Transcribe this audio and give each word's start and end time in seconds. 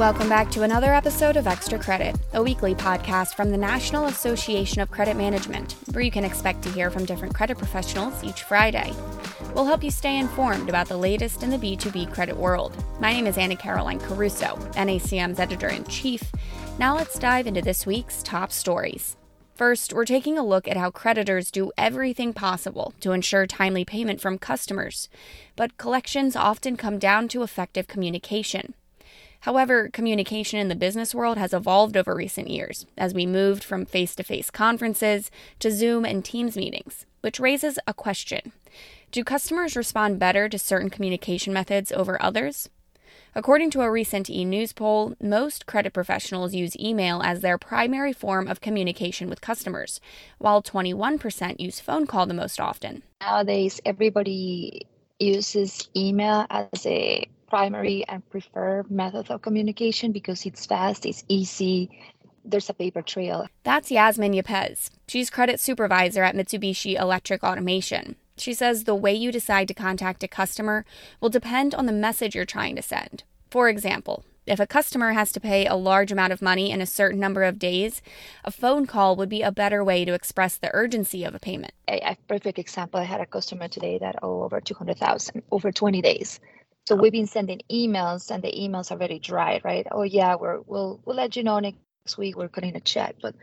Welcome 0.00 0.30
back 0.30 0.50
to 0.52 0.62
another 0.62 0.94
episode 0.94 1.36
of 1.36 1.46
Extra 1.46 1.78
Credit, 1.78 2.16
a 2.32 2.42
weekly 2.42 2.74
podcast 2.74 3.34
from 3.34 3.50
the 3.50 3.58
National 3.58 4.06
Association 4.06 4.80
of 4.80 4.90
Credit 4.90 5.14
Management, 5.14 5.76
where 5.92 6.02
you 6.02 6.10
can 6.10 6.24
expect 6.24 6.62
to 6.62 6.70
hear 6.70 6.90
from 6.90 7.04
different 7.04 7.34
credit 7.34 7.58
professionals 7.58 8.24
each 8.24 8.44
Friday. 8.44 8.94
We'll 9.54 9.66
help 9.66 9.84
you 9.84 9.90
stay 9.90 10.18
informed 10.18 10.70
about 10.70 10.88
the 10.88 10.96
latest 10.96 11.42
in 11.42 11.50
the 11.50 11.58
B2B 11.58 12.14
credit 12.14 12.34
world. 12.34 12.82
My 12.98 13.12
name 13.12 13.26
is 13.26 13.36
Anna 13.36 13.56
Caroline 13.56 14.00
Caruso, 14.00 14.56
NACM's 14.72 15.38
editor 15.38 15.68
in 15.68 15.84
chief. 15.84 16.32
Now 16.78 16.96
let's 16.96 17.18
dive 17.18 17.46
into 17.46 17.60
this 17.60 17.84
week's 17.84 18.22
top 18.22 18.52
stories. 18.52 19.18
First, 19.54 19.92
we're 19.92 20.06
taking 20.06 20.38
a 20.38 20.46
look 20.46 20.66
at 20.66 20.78
how 20.78 20.90
creditors 20.90 21.50
do 21.50 21.72
everything 21.76 22.32
possible 22.32 22.94
to 23.00 23.12
ensure 23.12 23.46
timely 23.46 23.84
payment 23.84 24.18
from 24.18 24.38
customers, 24.38 25.10
but 25.56 25.76
collections 25.76 26.36
often 26.36 26.78
come 26.78 26.98
down 26.98 27.28
to 27.28 27.42
effective 27.42 27.86
communication. 27.86 28.72
However, 29.40 29.88
communication 29.88 30.58
in 30.58 30.68
the 30.68 30.74
business 30.74 31.14
world 31.14 31.38
has 31.38 31.54
evolved 31.54 31.96
over 31.96 32.14
recent 32.14 32.48
years 32.48 32.84
as 32.98 33.14
we 33.14 33.24
moved 33.24 33.64
from 33.64 33.86
face 33.86 34.14
to 34.16 34.22
face 34.22 34.50
conferences 34.50 35.30
to 35.60 35.70
Zoom 35.70 36.04
and 36.04 36.22
Teams 36.22 36.56
meetings, 36.56 37.06
which 37.22 37.40
raises 37.40 37.78
a 37.86 37.94
question 37.94 38.52
Do 39.10 39.24
customers 39.24 39.76
respond 39.76 40.18
better 40.18 40.48
to 40.48 40.58
certain 40.58 40.90
communication 40.90 41.54
methods 41.54 41.90
over 41.90 42.20
others? 42.22 42.68
According 43.34 43.70
to 43.70 43.80
a 43.80 43.90
recent 43.90 44.28
e 44.28 44.44
news 44.44 44.72
poll, 44.72 45.14
most 45.22 45.64
credit 45.64 45.92
professionals 45.92 46.52
use 46.52 46.76
email 46.78 47.22
as 47.22 47.40
their 47.40 47.58
primary 47.58 48.12
form 48.12 48.46
of 48.46 48.60
communication 48.60 49.30
with 49.30 49.40
customers, 49.40 50.00
while 50.38 50.62
21% 50.62 51.60
use 51.60 51.80
phone 51.80 52.06
call 52.06 52.26
the 52.26 52.34
most 52.34 52.60
often. 52.60 53.04
Nowadays, 53.20 53.80
everybody 53.86 54.86
uses 55.18 55.88
email 55.96 56.44
as 56.50 56.86
a 56.86 57.26
primary 57.50 58.04
and 58.08 58.28
preferred 58.30 58.90
method 58.90 59.30
of 59.30 59.42
communication 59.42 60.12
because 60.12 60.46
it's 60.46 60.64
fast, 60.64 61.04
it's 61.04 61.24
easy, 61.28 61.90
there's 62.44 62.70
a 62.70 62.74
paper 62.74 63.02
trail. 63.02 63.46
That's 63.64 63.90
Yasmin 63.90 64.32
Yepes. 64.32 64.90
She's 65.08 65.28
credit 65.30 65.60
supervisor 65.60 66.22
at 66.22 66.34
Mitsubishi 66.34 66.98
Electric 66.98 67.44
Automation. 67.44 68.16
She 68.36 68.54
says 68.54 68.84
the 68.84 68.94
way 68.94 69.14
you 69.14 69.30
decide 69.30 69.68
to 69.68 69.74
contact 69.74 70.22
a 70.22 70.28
customer 70.28 70.86
will 71.20 71.28
depend 71.28 71.74
on 71.74 71.86
the 71.86 71.92
message 71.92 72.34
you're 72.34 72.46
trying 72.46 72.76
to 72.76 72.82
send. 72.82 73.24
For 73.50 73.68
example, 73.68 74.24
if 74.46 74.58
a 74.58 74.66
customer 74.66 75.12
has 75.12 75.30
to 75.32 75.40
pay 75.40 75.66
a 75.66 75.74
large 75.74 76.10
amount 76.10 76.32
of 76.32 76.40
money 76.40 76.70
in 76.70 76.80
a 76.80 76.86
certain 76.86 77.20
number 77.20 77.42
of 77.44 77.58
days, 77.58 78.00
a 78.44 78.50
phone 78.50 78.86
call 78.86 79.14
would 79.16 79.28
be 79.28 79.42
a 79.42 79.52
better 79.52 79.84
way 79.84 80.04
to 80.04 80.14
express 80.14 80.56
the 80.56 80.70
urgency 80.72 81.24
of 81.24 81.34
a 81.34 81.38
payment. 81.38 81.74
A, 81.86 82.00
a 82.00 82.16
perfect 82.26 82.58
example 82.58 82.98
I 82.98 83.04
had 83.04 83.20
a 83.20 83.26
customer 83.26 83.68
today 83.68 83.98
that 83.98 84.16
owed 84.22 84.44
over 84.44 84.60
200,000 84.60 85.42
over 85.50 85.70
20 85.70 86.00
days. 86.00 86.40
So 86.90 86.96
we've 86.96 87.12
been 87.12 87.28
sending 87.28 87.60
emails 87.70 88.32
and 88.32 88.42
the 88.42 88.52
emails 88.52 88.90
are 88.90 88.98
very 88.98 89.20
dry, 89.20 89.60
right? 89.64 89.86
Oh 89.92 90.02
yeah, 90.02 90.34
we're, 90.34 90.60
we'll 90.66 91.00
we'll 91.06 91.16
let 91.16 91.36
you 91.36 91.44
know 91.44 91.60
next 91.60 92.18
week. 92.18 92.36
We're 92.36 92.48
cutting 92.48 92.76
a 92.76 92.80
check, 92.80 93.16
but 93.22 93.36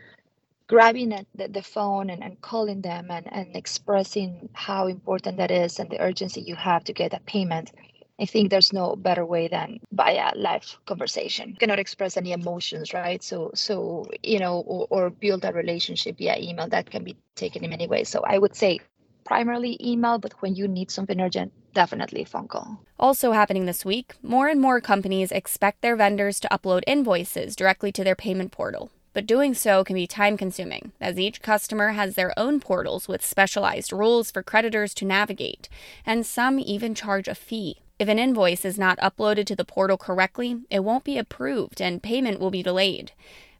grabbing 0.68 1.10
the, 1.34 1.48
the 1.48 1.62
phone 1.62 2.10
and, 2.10 2.24
and 2.24 2.40
calling 2.42 2.82
them 2.82 3.10
and, 3.10 3.32
and 3.32 3.56
expressing 3.56 4.50
how 4.54 4.88
important 4.88 5.38
that 5.38 5.50
is 5.50 5.78
and 5.78 5.90
the 5.90 6.00
urgency 6.00 6.42
you 6.42 6.56
have 6.56 6.84
to 6.84 6.94
get 6.94 7.14
a 7.14 7.20
payment 7.20 7.72
i 8.20 8.26
think 8.26 8.50
there's 8.50 8.72
no 8.72 8.96
better 8.96 9.26
way 9.26 9.48
than 9.48 9.80
by 9.92 10.12
a 10.12 10.36
live 10.36 10.78
conversation 10.86 11.50
you 11.50 11.56
cannot 11.56 11.78
express 11.78 12.16
any 12.18 12.32
emotions 12.32 12.94
right 12.94 13.22
so 13.22 13.50
so 13.54 14.06
you 14.22 14.40
know 14.40 14.60
or, 14.60 14.86
or 14.90 15.10
build 15.10 15.44
a 15.44 15.52
relationship 15.52 16.18
via 16.18 16.36
email 16.38 16.68
that 16.68 16.90
can 16.90 17.04
be 17.04 17.16
taken 17.36 17.64
in 17.64 17.70
many 17.70 17.88
ways 17.88 18.08
so 18.08 18.22
i 18.26 18.38
would 18.38 18.56
say 18.56 18.78
primarily 19.24 19.78
email 19.84 20.18
but 20.18 20.34
when 20.40 20.54
you 20.56 20.68
need 20.68 20.90
something 20.90 21.20
urgent 21.20 21.52
definitely 21.82 22.26
call. 22.48 22.80
Also 22.98 23.32
happening 23.32 23.66
this 23.66 23.84
week, 23.84 24.14
more 24.22 24.48
and 24.48 24.60
more 24.60 24.80
companies 24.80 25.30
expect 25.30 25.80
their 25.80 25.96
vendors 25.96 26.40
to 26.40 26.48
upload 26.56 26.82
invoices 26.86 27.54
directly 27.54 27.92
to 27.92 28.02
their 28.04 28.16
payment 28.16 28.50
portal 28.50 28.90
but 29.18 29.26
doing 29.26 29.52
so 29.52 29.82
can 29.82 29.94
be 29.94 30.06
time 30.06 30.36
consuming, 30.36 30.92
as 31.00 31.18
each 31.18 31.42
customer 31.42 31.88
has 31.90 32.14
their 32.14 32.32
own 32.38 32.60
portals 32.60 33.08
with 33.08 33.24
specialized 33.24 33.92
rules 33.92 34.30
for 34.30 34.44
creditors 34.44 34.94
to 34.94 35.04
navigate, 35.04 35.68
and 36.06 36.24
some 36.24 36.60
even 36.60 36.94
charge 36.94 37.26
a 37.26 37.34
fee. 37.34 37.80
If 37.98 38.06
an 38.06 38.20
invoice 38.20 38.64
is 38.64 38.78
not 38.78 38.96
uploaded 38.98 39.46
to 39.46 39.56
the 39.56 39.64
portal 39.64 39.96
correctly, 39.96 40.60
it 40.70 40.84
won't 40.84 41.02
be 41.02 41.18
approved 41.18 41.82
and 41.82 42.00
payment 42.00 42.38
will 42.38 42.52
be 42.52 42.62
delayed. 42.62 43.10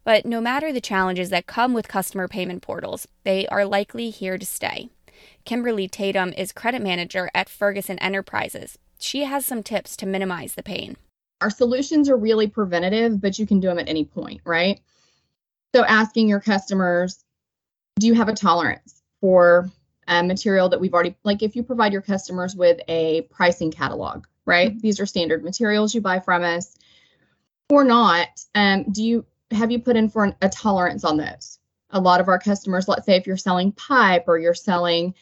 But 0.05 0.25
no 0.25 0.39
matter 0.39 0.71
the 0.71 0.79
challenges 0.79 1.29
that 1.29 1.45
come 1.45 1.73
with 1.73 1.89
customer 1.89 2.29
payment 2.29 2.61
portals, 2.61 3.05
they 3.25 3.45
are 3.47 3.65
likely 3.65 4.11
here 4.11 4.37
to 4.37 4.45
stay. 4.45 4.87
Kimberly 5.45 5.87
Tatum 5.87 6.33
is 6.37 6.51
credit 6.51 6.81
manager 6.81 7.29
at 7.33 7.49
Ferguson 7.49 7.99
Enterprises. 7.99 8.77
She 8.99 9.23
has 9.23 9.45
some 9.45 9.63
tips 9.63 9.95
to 9.97 10.05
minimize 10.05 10.55
the 10.55 10.63
pain. 10.63 10.97
Our 11.41 11.49
solutions 11.49 12.09
are 12.09 12.17
really 12.17 12.47
preventative, 12.47 13.21
but 13.21 13.39
you 13.39 13.47
can 13.47 13.59
do 13.59 13.67
them 13.69 13.79
at 13.79 13.87
any 13.87 14.05
point, 14.05 14.41
right? 14.45 14.81
So 15.73 15.85
asking 15.85 16.27
your 16.27 16.41
customers, 16.41 17.23
do 17.99 18.07
you 18.07 18.13
have 18.15 18.29
a 18.29 18.33
tolerance 18.33 19.01
for 19.21 19.69
a 20.07 20.23
material 20.23 20.69
that 20.69 20.81
we've 20.81 20.93
already 20.93 21.15
like 21.23 21.43
if 21.43 21.55
you 21.55 21.63
provide 21.63 21.93
your 21.93 22.01
customers 22.01 22.55
with 22.55 22.79
a 22.87 23.21
pricing 23.29 23.71
catalog, 23.71 24.25
right? 24.45 24.71
Mm-hmm. 24.71 24.79
These 24.79 24.99
are 24.99 25.05
standard 25.05 25.43
materials 25.43 25.93
you 25.93 26.01
buy 26.01 26.19
from 26.19 26.43
us 26.43 26.75
or 27.69 27.83
not. 27.83 28.27
Um, 28.55 28.85
do 28.91 29.03
you 29.03 29.25
have 29.51 29.71
you 29.71 29.79
put 29.79 29.95
in 29.95 30.09
for 30.09 30.23
an, 30.23 30.35
a 30.41 30.49
tolerance 30.49 31.03
on 31.03 31.17
those? 31.17 31.59
A 31.91 31.99
lot 31.99 32.21
of 32.21 32.27
our 32.27 32.39
customers, 32.39 32.87
let's 32.87 33.05
say 33.05 33.15
if 33.15 33.25
you're 33.25 33.37
selling 33.37 33.71
pipe 33.71 34.25
or 34.27 34.37
you're 34.37 34.53
selling 34.53 35.13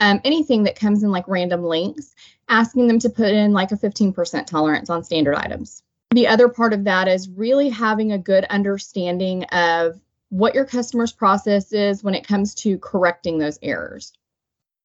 um, 0.00 0.20
anything 0.24 0.64
that 0.64 0.78
comes 0.78 1.02
in 1.02 1.10
like 1.10 1.26
random 1.28 1.64
links, 1.64 2.14
asking 2.48 2.86
them 2.88 2.98
to 2.98 3.08
put 3.08 3.30
in 3.32 3.52
like 3.52 3.72
a 3.72 3.76
15% 3.76 4.46
tolerance 4.46 4.90
on 4.90 5.04
standard 5.04 5.34
items 5.34 5.82
the 6.16 6.26
other 6.26 6.48
part 6.48 6.72
of 6.72 6.84
that 6.84 7.08
is 7.08 7.28
really 7.28 7.68
having 7.68 8.12
a 8.12 8.18
good 8.18 8.44
understanding 8.44 9.44
of 9.44 10.00
what 10.28 10.54
your 10.54 10.64
customer's 10.64 11.12
process 11.12 11.72
is 11.72 12.02
when 12.02 12.14
it 12.14 12.26
comes 12.26 12.54
to 12.54 12.78
correcting 12.78 13.38
those 13.38 13.58
errors. 13.62 14.12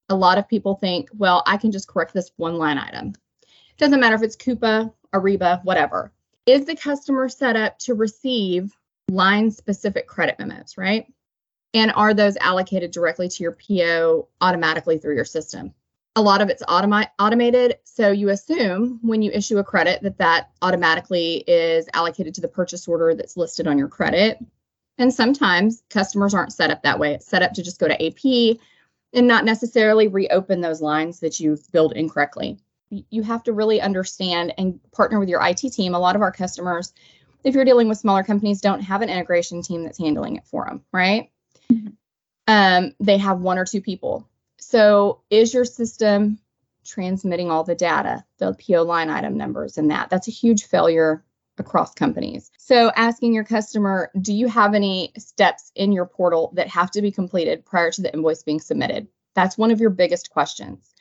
A 0.10 0.16
lot 0.16 0.38
of 0.38 0.48
people 0.48 0.76
think, 0.76 1.10
well, 1.18 1.44
I 1.46 1.58
can 1.58 1.72
just 1.72 1.88
correct 1.88 2.14
this 2.14 2.32
one 2.38 2.58
line 2.58 2.78
item. 2.78 3.14
It 3.44 3.78
doesn't 3.78 4.00
matter 4.00 4.16
if 4.16 4.24
it's 4.24 4.36
Coupa, 4.36 4.94
Ariba, 5.14 5.64
whatever. 5.64 6.12
Is 6.46 6.66
the 6.66 6.76
customer 6.76 7.30
set 7.30 7.56
up 7.56 7.78
to 7.80 7.94
receive 7.94 8.76
line 9.10 9.52
specific 9.52 10.08
credit 10.08 10.38
memos, 10.40 10.78
right? 10.78 11.06
And 11.74 11.92
are 11.94 12.14
those 12.14 12.38
allocated 12.38 12.92
directly 12.92 13.30
to 13.30 13.44
your 13.44 13.54
PO 13.54 14.28
automatically 14.42 14.98
through 14.98 15.16
your 15.16 15.26
system? 15.26 15.74
a 16.16 16.22
lot 16.22 16.42
of 16.42 16.50
it's 16.50 16.64
automi- 16.64 17.10
automated. 17.20 17.78
So 17.84 18.12
you 18.12 18.30
assume 18.30 19.00
when 19.02 19.22
you 19.22 19.32
issue 19.32 19.58
a 19.60 19.64
credit 19.64 20.02
that 20.04 20.18
that 20.18 20.50
automatically 20.62 21.44
is 21.48 21.88
allocated 21.94 22.36
to 22.36 22.42
the 22.42 22.48
purchase 22.48 22.88
order 22.88 23.16
that's 23.16 23.38
listed 23.38 23.68
on 23.68 23.78
your 23.78 23.88
credit. 23.88 24.40
And 24.98 25.14
sometimes 25.14 25.84
customers 25.90 26.34
aren't 26.34 26.54
set 26.54 26.70
up 26.70 26.84
that 26.84 27.00
way. 27.00 27.14
It's 27.14 27.26
set 27.26 27.42
up 27.42 27.54
to 27.54 27.64
just 27.64 27.80
go 27.80 27.88
to 27.88 28.06
ap 28.06 28.60
and 29.14 29.28
not 29.28 29.46
necessarily 29.46 30.08
reopen 30.08 30.62
those 30.62 30.82
lines 30.82 31.20
that 31.22 31.40
you've 31.40 31.70
billed 31.72 31.94
incorrectly. 31.94 32.60
You 32.90 33.24
have 33.24 33.44
to 33.44 33.54
really 33.54 33.80
understand 33.80 34.54
and 34.58 34.80
partner 34.92 35.20
with 35.20 35.30
your 35.30 35.42
it 35.42 35.72
team. 35.74 35.96
A 35.96 36.00
lot 36.00 36.18
of 36.18 36.22
our 36.22 36.32
customers 36.32 36.94
if 37.44 37.56
you're 37.56 37.66
dealing 37.66 37.90
with 37.90 37.98
smaller 37.98 38.24
companies 38.24 38.62
don't 38.62 38.82
have 38.82 39.02
an 39.02 39.10
integration 39.10 39.64
team 39.64 39.84
that's 39.84 39.98
handling 39.98 40.36
it 40.36 40.46
for 40.46 40.66
them 40.66 40.84
right. 40.92 41.31
Um, 42.48 42.94
they 43.00 43.18
have 43.18 43.40
one 43.40 43.58
or 43.58 43.66
two 43.66 43.82
people 43.82 44.28
so 44.62 45.22
is 45.30 45.54
your 45.54 45.66
system 45.66 46.40
transmitting 46.86 47.52
all 47.52 47.64
the 47.64 47.76
data, 47.76 48.24
the 48.38 48.56
PO 48.56 48.84
line 48.84 49.10
item 49.10 49.36
numbers 49.36 49.78
and 49.78 49.92
that? 49.92 50.10
That's 50.10 50.28
a 50.28 50.32
huge 50.32 50.66
failure 50.66 51.26
across 51.58 51.94
companies. 51.94 52.50
So 52.58 52.92
asking 52.96 53.34
your 53.34 53.44
customer, 53.44 54.12
do 54.22 54.34
you 54.34 54.48
have 54.48 54.74
any 54.74 55.12
steps 55.18 55.72
in 55.76 55.92
your 55.92 56.06
portal 56.06 56.52
that 56.56 56.68
have 56.70 56.90
to 56.92 57.02
be 57.02 57.12
completed 57.12 57.66
prior 57.66 57.92
to 57.92 58.02
the 58.02 58.14
invoice 58.14 58.44
being 58.44 58.60
submitted? 58.60 59.08
That's 59.34 59.58
one 59.58 59.72
of 59.72 59.82
your 59.82 59.90
biggest 59.90 60.30
questions. 60.30 60.94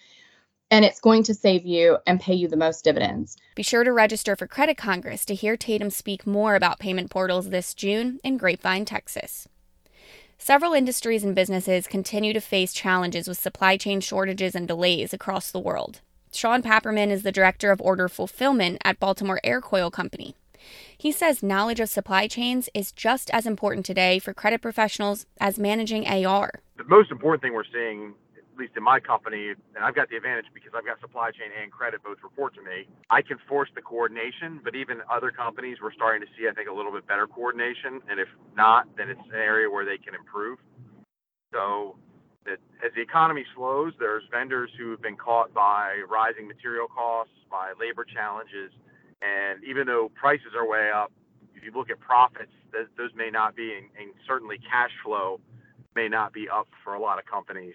And 0.71 0.85
it's 0.85 1.01
going 1.01 1.25
to 1.25 1.35
save 1.35 1.67
you 1.67 1.99
and 2.07 2.21
pay 2.21 2.35
you 2.35 2.49
the 2.49 2.57
most 2.57 2.85
dividends. 2.85 3.37
Be 3.55 3.63
sure 3.63 3.85
to 3.85 3.93
register 3.93 4.37
for 4.37 4.47
Credit 4.47 4.77
Congress 4.77 5.25
to 5.27 5.35
hear 5.35 5.57
Tatum 5.57 5.91
speak 5.91 6.27
more 6.27 6.55
about 6.55 6.79
payment 6.79 7.11
portals 7.11 7.51
this 7.51 7.75
June 7.75 8.21
in 8.23 8.37
Grapevine, 8.37 8.85
Texas. 8.85 9.49
Several 10.43 10.73
industries 10.73 11.23
and 11.23 11.35
businesses 11.35 11.87
continue 11.87 12.33
to 12.33 12.41
face 12.41 12.73
challenges 12.73 13.29
with 13.29 13.39
supply 13.39 13.77
chain 13.77 14.01
shortages 14.01 14.55
and 14.55 14.67
delays 14.67 15.13
across 15.13 15.51
the 15.51 15.61
world. 15.61 16.01
Sean 16.33 16.63
Papperman 16.63 17.11
is 17.11 17.25
the 17.25 17.31
director 17.31 17.71
of 17.71 17.81
order 17.83 18.09
fulfillment 18.09 18.79
at 18.83 18.99
Baltimore 18.99 19.39
Aircoil 19.45 19.93
Company. 19.93 20.35
He 20.97 21.13
says 21.13 21.43
knowledge 21.43 21.79
of 21.79 21.91
supply 21.91 22.27
chains 22.27 22.71
is 22.73 22.91
just 22.91 23.29
as 23.33 23.45
important 23.45 23.85
today 23.85 24.19
for 24.19 24.33
credit 24.33 24.63
professionals 24.63 25.27
as 25.39 25.59
managing 25.59 26.09
AR. 26.09 26.51
The 26.79 26.85
most 26.85 27.11
important 27.11 27.43
thing 27.43 27.53
we're 27.53 27.65
seeing 27.71 28.15
least 28.61 28.77
in 28.77 28.83
my 28.83 29.01
company, 29.01 29.51
and 29.51 29.83
I've 29.83 29.95
got 29.95 30.11
the 30.11 30.17
advantage 30.17 30.47
because 30.53 30.73
I've 30.77 30.85
got 30.85 31.01
supply 31.01 31.31
chain 31.31 31.49
and 31.51 31.73
credit 31.73 32.03
both 32.03 32.19
report 32.23 32.55
to 32.55 32.63
me. 32.63 32.87
I 33.09 33.23
can 33.23 33.39
force 33.49 33.71
the 33.75 33.83
coordination, 33.83 34.61
but 34.63 34.77
even 34.77 35.01
other 35.11 35.31
companies, 35.31 35.79
we're 35.83 35.93
starting 35.93 36.21
to 36.21 36.29
see, 36.37 36.49
I 36.49 36.53
think, 36.53 36.69
a 36.69 36.73
little 36.73 36.93
bit 36.93 37.07
better 37.09 37.27
coordination. 37.27 38.01
And 38.09 38.21
if 38.21 38.29
not, 38.57 38.87
then 38.97 39.09
it's 39.09 39.25
an 39.33 39.41
area 39.41 39.71
where 39.71 39.85
they 39.85 39.99
can 39.99 40.15
improve. 40.15 40.59
So 41.53 41.97
that 42.45 42.59
as 42.85 42.93
the 42.95 43.03
economy 43.03 43.45
slows, 43.57 43.93
there's 43.99 44.25
vendors 44.31 44.71
who 44.79 44.91
have 44.93 45.03
been 45.03 45.17
caught 45.17 45.53
by 45.53 46.03
rising 46.09 46.47
material 46.47 46.87
costs, 46.89 47.35
by 47.51 47.73
labor 47.81 48.05
challenges, 48.05 48.71
and 49.23 49.63
even 49.65 49.87
though 49.87 50.11
prices 50.15 50.53
are 50.57 50.67
way 50.69 50.91
up, 50.95 51.13
if 51.55 51.65
you 51.65 51.73
look 51.75 51.91
at 51.91 52.01
profits, 52.01 52.53
th- 52.73 52.89
those 52.97 53.11
may 53.15 53.31
not 53.31 53.55
be, 53.57 53.75
and, 53.75 53.87
and 54.01 54.13
certainly 54.27 54.59
cash 54.59 54.91
flow 55.05 55.41
may 55.95 56.09
not 56.09 56.33
be 56.33 56.49
up 56.49 56.69
for 56.85 56.95
a 56.95 57.01
lot 57.01 57.19
of 57.19 57.27
companies. 57.27 57.75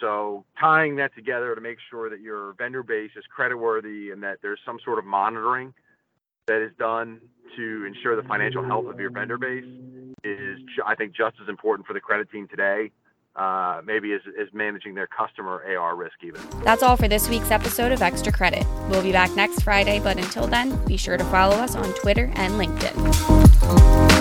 So 0.00 0.44
tying 0.60 0.96
that 0.96 1.14
together 1.14 1.54
to 1.54 1.60
make 1.60 1.78
sure 1.90 2.08
that 2.10 2.20
your 2.20 2.54
vendor 2.54 2.82
base 2.82 3.10
is 3.16 3.24
creditworthy 3.36 4.12
and 4.12 4.22
that 4.22 4.38
there's 4.42 4.60
some 4.64 4.78
sort 4.84 4.98
of 4.98 5.04
monitoring 5.04 5.74
that 6.46 6.62
is 6.62 6.72
done 6.78 7.20
to 7.56 7.84
ensure 7.84 8.16
the 8.16 8.26
financial 8.26 8.64
health 8.64 8.86
of 8.86 8.98
your 9.00 9.10
vendor 9.10 9.38
base 9.38 9.64
is, 10.24 10.58
I 10.86 10.94
think, 10.94 11.14
just 11.14 11.36
as 11.42 11.48
important 11.48 11.86
for 11.86 11.92
the 11.92 12.00
credit 12.00 12.30
team 12.30 12.48
today. 12.48 12.90
Uh, 13.36 13.80
maybe 13.84 14.12
as, 14.12 14.20
as 14.40 14.48
managing 14.52 14.96
their 14.96 15.06
customer 15.06 15.62
AR 15.78 15.94
risk 15.94 16.16
even. 16.24 16.40
That's 16.64 16.82
all 16.82 16.96
for 16.96 17.06
this 17.06 17.28
week's 17.28 17.52
episode 17.52 17.92
of 17.92 18.02
Extra 18.02 18.32
Credit. 18.32 18.66
We'll 18.90 19.02
be 19.02 19.12
back 19.12 19.30
next 19.36 19.62
Friday, 19.62 20.00
but 20.00 20.16
until 20.16 20.48
then, 20.48 20.84
be 20.86 20.96
sure 20.96 21.16
to 21.16 21.24
follow 21.26 21.54
us 21.54 21.76
on 21.76 21.94
Twitter 21.94 22.32
and 22.34 22.54
LinkedIn. 22.54 24.17